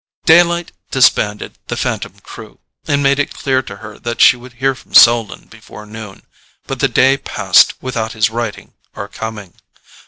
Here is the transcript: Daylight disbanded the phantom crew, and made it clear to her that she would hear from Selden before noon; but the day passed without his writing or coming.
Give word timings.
Daylight 0.25 0.71
disbanded 0.89 1.59
the 1.67 1.77
phantom 1.77 2.21
crew, 2.21 2.57
and 2.87 3.03
made 3.03 3.19
it 3.19 3.35
clear 3.35 3.61
to 3.61 3.75
her 3.77 3.99
that 3.99 4.19
she 4.19 4.35
would 4.35 4.53
hear 4.53 4.73
from 4.73 4.95
Selden 4.95 5.45
before 5.47 5.85
noon; 5.85 6.23
but 6.65 6.79
the 6.79 6.87
day 6.87 7.17
passed 7.17 7.75
without 7.83 8.13
his 8.13 8.31
writing 8.31 8.73
or 8.95 9.07
coming. 9.07 9.53